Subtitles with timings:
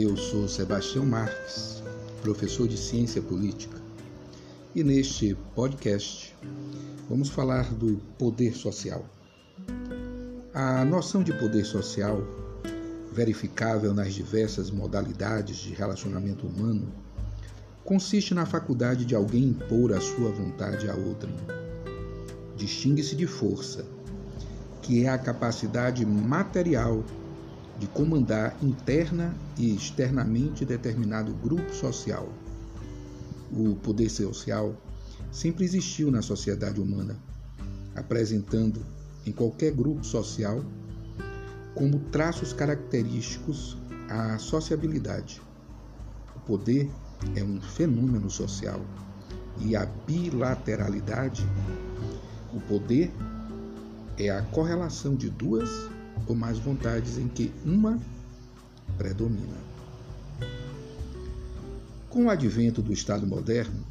[0.00, 1.82] Eu sou Sebastião Marques,
[2.22, 3.76] professor de Ciência Política,
[4.72, 6.36] e neste podcast
[7.08, 9.04] vamos falar do poder social.
[10.54, 12.22] A noção de poder social,
[13.10, 16.86] verificável nas diversas modalidades de relacionamento humano,
[17.84, 21.34] consiste na faculdade de alguém impor a sua vontade a outrem.
[22.56, 23.84] Distingue-se de força,
[24.80, 27.02] que é a capacidade material
[27.78, 32.28] de comandar interna e externamente determinado grupo social.
[33.52, 34.74] O poder social
[35.30, 37.16] sempre existiu na sociedade humana,
[37.94, 38.84] apresentando
[39.24, 40.64] em qualquer grupo social
[41.74, 43.76] como traços característicos
[44.08, 45.40] a sociabilidade.
[46.34, 46.90] O poder
[47.36, 48.80] é um fenômeno social
[49.60, 51.46] e a bilateralidade,
[52.52, 53.12] o poder
[54.16, 55.68] é a correlação de duas
[56.28, 57.98] ou mais vontades em que uma
[58.96, 59.56] predomina.
[62.08, 63.84] Com o advento do Estado moderno,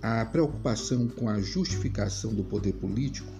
[0.00, 3.32] a preocupação com a justificação do poder político,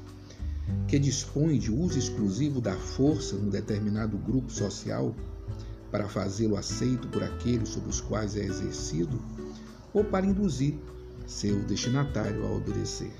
[0.86, 5.14] que dispõe de uso exclusivo da força num determinado grupo social
[5.90, 9.20] para fazê-lo aceito por aqueles sobre os quais é exercido,
[9.92, 10.74] ou para induzir
[11.26, 13.12] seu destinatário a obedecer.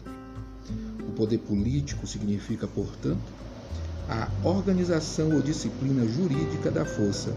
[1.09, 3.38] O poder político significa, portanto,
[4.09, 7.37] a organização ou disciplina jurídica da força,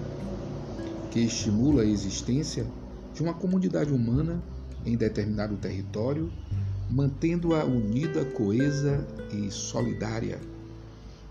[1.11, 2.66] que estimula a existência
[3.13, 4.41] de uma comunidade humana
[4.86, 6.31] em determinado território,
[6.89, 10.39] mantendo-a unida, coesa e solidária,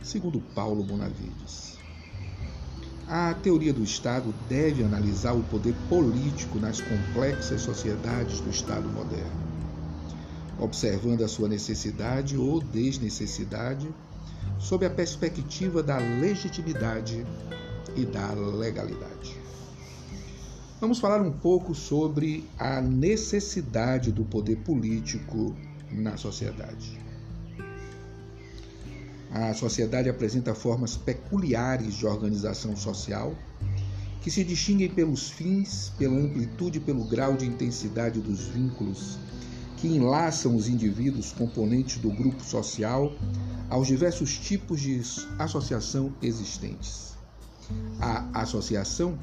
[0.03, 1.79] segundo Paulo Bonavides.
[3.09, 9.41] A teoria do Estado deve analisar o poder político nas complexas sociedades do Estado moderno,
[10.61, 13.89] observando a sua necessidade ou desnecessidade
[14.61, 17.27] sob a perspectiva da legitimidade
[17.97, 19.41] e da legalidade.
[20.81, 25.57] Vamos falar um pouco sobre a necessidade do poder político
[25.91, 27.01] na sociedade.
[29.31, 33.35] A sociedade apresenta formas peculiares de organização social
[34.21, 39.19] que se distinguem pelos fins, pela amplitude e pelo grau de intensidade dos vínculos
[39.81, 43.13] que enlaçam os indivíduos componentes do grupo social
[43.71, 45.01] aos diversos tipos de
[45.39, 47.15] associação existentes.
[47.99, 49.19] A associação,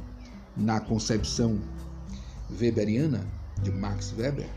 [0.55, 1.59] na concepção
[2.59, 3.27] weberiana
[3.61, 4.49] de Max Weber,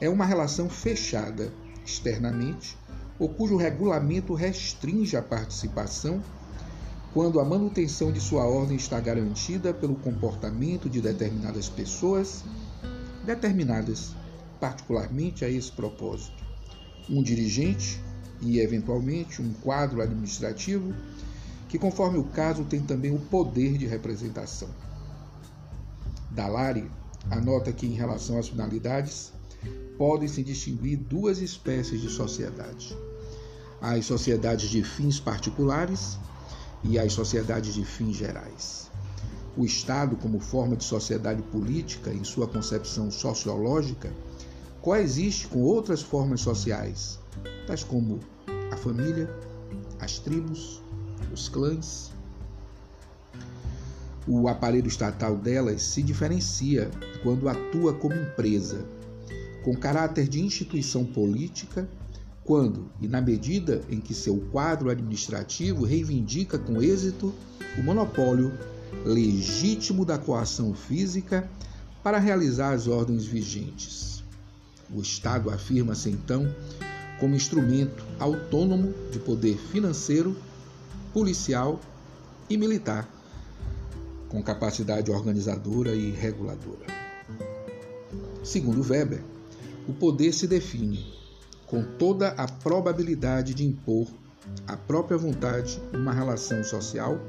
[0.00, 1.52] é uma relação fechada
[1.84, 2.78] externamente
[3.18, 6.22] ou cujo regulamento restringe a participação
[7.12, 12.44] quando a manutenção de sua ordem está garantida pelo comportamento de determinadas pessoas
[13.24, 14.14] determinadas
[14.62, 16.44] particularmente a esse propósito.
[17.10, 18.00] Um dirigente
[18.40, 20.94] e, eventualmente, um quadro administrativo
[21.68, 24.68] que, conforme o caso, tem também o poder de representação.
[26.30, 26.88] Dalari
[27.28, 29.32] anota que, em relação às finalidades,
[29.98, 32.96] podem se distinguir duas espécies de sociedade:
[33.80, 36.18] as sociedades de fins particulares
[36.84, 38.92] e as sociedades de fins gerais.
[39.56, 44.14] O Estado, como forma de sociedade política em sua concepção sociológica,
[44.82, 47.20] coexiste com outras formas sociais,
[47.68, 48.18] tais como
[48.72, 49.32] a família,
[50.00, 50.82] as tribos,
[51.32, 52.12] os clãs.
[54.26, 56.90] O aparelho estatal delas se diferencia
[57.22, 58.84] quando atua como empresa,
[59.62, 61.88] com caráter de instituição política,
[62.44, 67.32] quando e na medida em que seu quadro administrativo reivindica com êxito
[67.78, 68.52] o monopólio
[69.04, 71.48] legítimo da coação física
[72.02, 74.21] para realizar as ordens vigentes.
[74.94, 76.54] O Estado afirma-se então
[77.18, 80.36] como instrumento autônomo de poder financeiro,
[81.12, 81.80] policial
[82.50, 83.08] e militar,
[84.28, 86.86] com capacidade organizadora e reguladora.
[88.42, 89.22] Segundo Weber,
[89.88, 91.04] o poder se define
[91.66, 94.08] com toda a probabilidade de impor
[94.66, 97.20] à própria vontade uma relação social,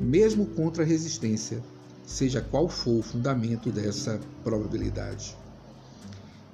[0.00, 1.62] mesmo contra a resistência,
[2.04, 5.36] seja qual for o fundamento dessa probabilidade.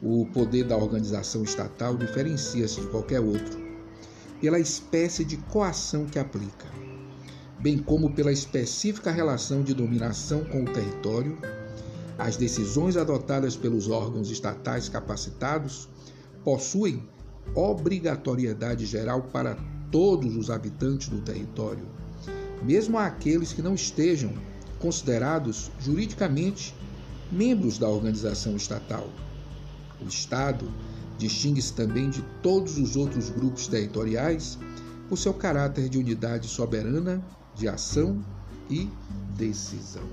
[0.00, 3.68] O poder da organização estatal diferencia-se de qualquer outro
[4.40, 6.66] pela espécie de coação que aplica,
[7.58, 11.36] bem como pela específica relação de dominação com o território.
[12.16, 15.88] As decisões adotadas pelos órgãos estatais capacitados
[16.44, 17.02] possuem
[17.54, 19.56] obrigatoriedade geral para
[19.90, 21.86] todos os habitantes do território,
[22.62, 24.32] mesmo aqueles que não estejam
[24.78, 26.72] considerados juridicamente
[27.32, 29.08] membros da organização estatal.
[30.00, 30.70] O Estado
[31.18, 34.58] distingue-se também de todos os outros grupos territoriais
[35.08, 37.22] por seu caráter de unidade soberana
[37.54, 38.22] de ação
[38.70, 38.88] e
[39.36, 40.04] decisão.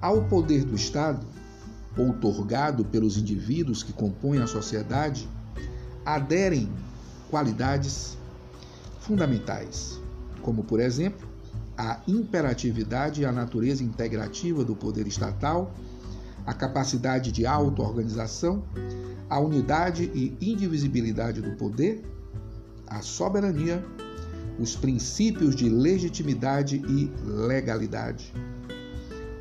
[0.00, 1.26] Ao poder do Estado,
[1.96, 5.28] outorgado pelos indivíduos que compõem a sociedade,
[6.04, 6.68] aderem
[7.30, 8.18] qualidades
[9.00, 9.98] fundamentais,
[10.42, 11.26] como, por exemplo,
[11.76, 15.72] a imperatividade e a natureza integrativa do poder estatal,
[16.46, 18.64] a capacidade de auto-organização,
[19.28, 22.04] a unidade e indivisibilidade do poder,
[22.86, 23.84] a soberania,
[24.58, 28.32] os princípios de legitimidade e legalidade.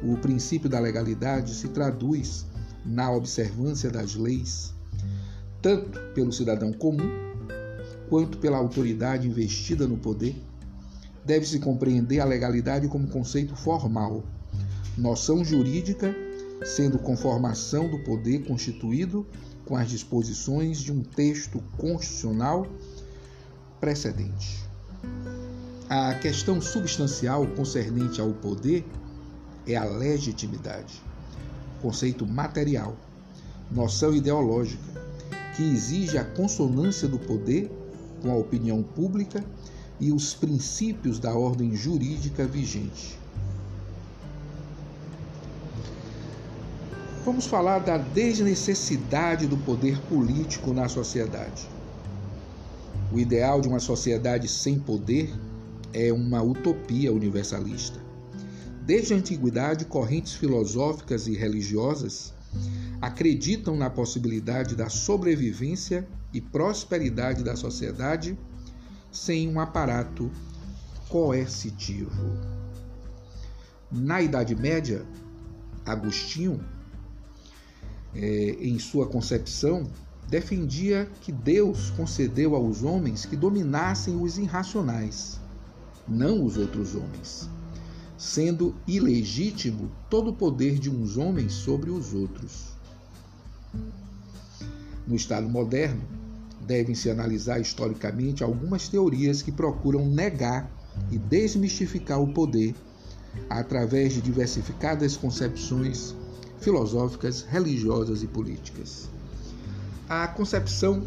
[0.01, 2.45] O princípio da legalidade se traduz
[2.85, 4.73] na observância das leis,
[5.61, 7.09] tanto pelo cidadão comum
[8.09, 10.35] quanto pela autoridade investida no poder.
[11.25, 14.23] Deve-se compreender a legalidade como conceito formal,
[14.97, 16.13] noção jurídica
[16.63, 19.25] sendo conformação do poder constituído
[19.65, 22.67] com as disposições de um texto constitucional
[23.79, 24.63] precedente.
[25.89, 28.85] A questão substancial concernente ao poder
[29.67, 31.01] é a legitimidade,
[31.81, 32.95] conceito material,
[33.69, 34.83] noção ideológica,
[35.55, 37.71] que exige a consonância do poder
[38.21, 39.43] com a opinião pública
[39.99, 43.22] e os princípios da ordem jurídica vigente.
[47.25, 51.69] Vamos falar da desnecessidade do poder político na sociedade.
[53.13, 55.33] O ideal de uma sociedade sem poder
[55.93, 57.97] é uma utopia universalista.
[58.85, 62.33] Desde a antiguidade, correntes filosóficas e religiosas
[63.01, 68.37] acreditam na possibilidade da sobrevivência e prosperidade da sociedade
[69.09, 70.29] sem um aparato
[71.07, 72.11] coercitivo.
[73.89, 75.05] Na Idade Média,
[75.85, 76.59] Agostinho
[78.15, 79.87] é, em sua concepção,
[80.27, 85.39] defendia que Deus concedeu aos homens que dominassem os irracionais,
[86.07, 87.49] não os outros homens,
[88.17, 92.73] sendo ilegítimo todo o poder de uns homens sobre os outros.
[95.07, 96.01] No Estado moderno,
[96.65, 100.71] devem-se analisar historicamente algumas teorias que procuram negar
[101.11, 102.73] e desmistificar o poder
[103.49, 106.15] através de diversificadas concepções
[106.63, 109.09] filosóficas, religiosas e políticas.
[110.07, 111.03] A concepção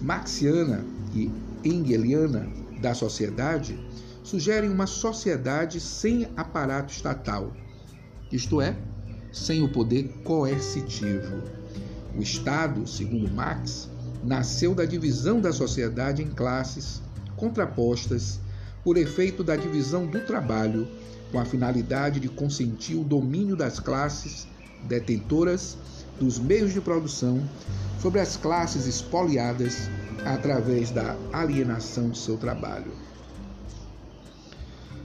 [0.00, 0.84] marxiana
[1.14, 1.30] e
[1.62, 2.48] engeliana
[2.80, 3.78] da sociedade
[4.22, 7.52] sugere uma sociedade sem aparato estatal,
[8.32, 8.76] isto é,
[9.32, 11.42] sem o poder coercitivo.
[12.16, 13.88] O Estado, segundo Marx,
[14.24, 17.02] nasceu da divisão da sociedade em classes
[17.36, 18.40] contrapostas
[18.82, 20.88] por efeito da divisão do trabalho,
[21.30, 24.48] com a finalidade de consentir o domínio das classes
[24.86, 25.76] detentoras
[26.18, 27.42] dos meios de produção
[28.00, 29.90] sobre as classes espoliadas
[30.24, 32.92] através da alienação de seu trabalho.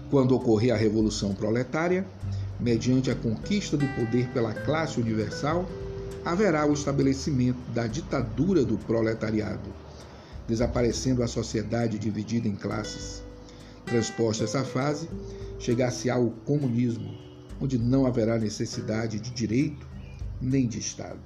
[0.09, 2.05] Quando ocorrer a Revolução Proletária,
[2.59, 5.65] mediante a conquista do poder pela classe universal,
[6.23, 9.69] haverá o estabelecimento da ditadura do proletariado,
[10.47, 13.23] desaparecendo a sociedade dividida em classes.
[13.85, 15.09] Transposta essa fase,
[15.59, 17.30] chegar-se-á o comunismo,
[17.61, 19.87] onde não haverá necessidade de direito
[20.41, 21.21] nem de Estado.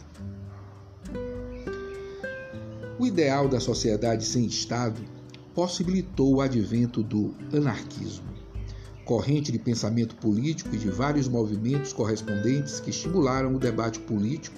[2.99, 5.01] O ideal da sociedade sem Estado
[5.53, 8.25] possibilitou o advento do anarquismo,
[9.05, 14.57] corrente de pensamento político e de vários movimentos correspondentes que estimularam o debate político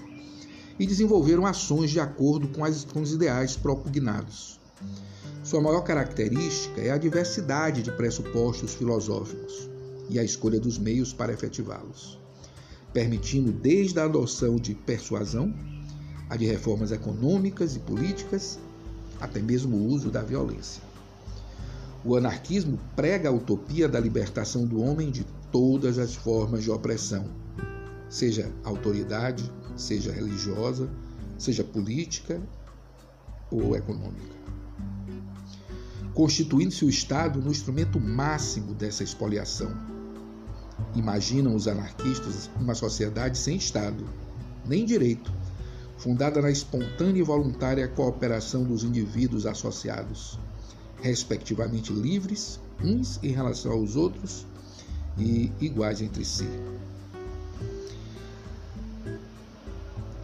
[0.79, 4.59] e desenvolveram ações de acordo com, as, com os ideais propugnados.
[5.43, 9.76] Sua maior característica é a diversidade de pressupostos filosóficos
[10.09, 12.19] e a escolha dos meios para efetivá-los,
[12.93, 15.53] permitindo desde a adoção de persuasão,
[16.29, 18.59] a de reformas econômicas e políticas,
[19.19, 20.81] até mesmo o uso da violência.
[22.03, 27.25] O anarquismo prega a utopia da libertação do homem de todas as formas de opressão,
[28.09, 30.89] seja autoridade, seja religiosa,
[31.37, 32.41] seja política
[33.51, 34.37] ou econômica
[36.17, 39.71] constituindo-se o Estado no instrumento máximo dessa expoliação
[40.95, 44.07] Imaginam os anarquistas uma sociedade sem Estado,
[44.65, 45.31] nem direito,
[45.97, 50.39] fundada na espontânea e voluntária cooperação dos indivíduos associados,
[51.01, 54.45] respectivamente livres uns em relação aos outros
[55.17, 56.47] e iguais entre si.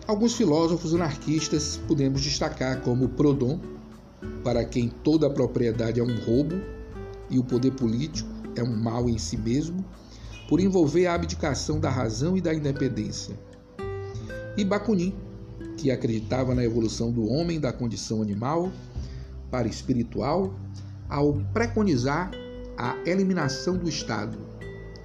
[0.05, 3.59] Alguns filósofos anarquistas podemos destacar como Proudhon,
[4.43, 6.55] para quem toda a propriedade é um roubo
[7.29, 9.83] e o poder político é um mal em si mesmo,
[10.53, 13.35] por envolver a abdicação da razão e da independência.
[14.55, 15.15] E Bakunin,
[15.75, 18.71] que acreditava na evolução do homem da condição animal
[19.49, 20.53] para espiritual,
[21.09, 22.29] ao preconizar
[22.77, 24.37] a eliminação do Estado,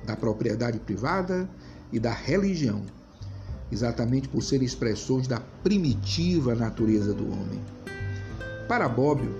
[0.04, 1.48] da propriedade privada
[1.90, 2.82] e da religião,
[3.72, 7.62] exatamente por serem expressões da primitiva natureza do homem.
[8.68, 9.34] Para Bobbio,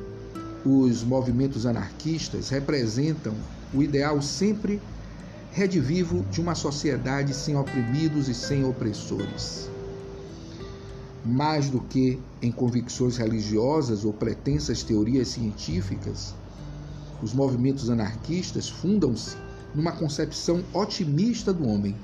[0.64, 3.34] os movimentos anarquistas representam
[3.74, 4.80] o ideal sempre
[5.58, 9.68] redivivo de uma sociedade sem oprimidos e sem opressores.
[11.24, 16.32] Mais do que em convicções religiosas ou pretensas teorias científicas,
[17.20, 19.36] os movimentos anarquistas fundam-se
[19.74, 21.96] numa concepção otimista do homem,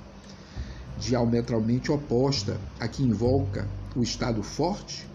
[0.98, 5.08] diametralmente oposta à que invoca o Estado forte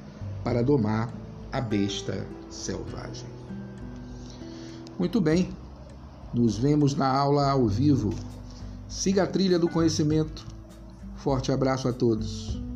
[0.45, 1.13] para domar
[1.51, 3.27] a besta selvagem.
[4.97, 5.49] Muito bem,
[6.33, 8.13] nos vemos na aula ao vivo.
[8.87, 10.45] Siga a trilha do conhecimento.
[11.15, 12.68] Forte abraço a todos.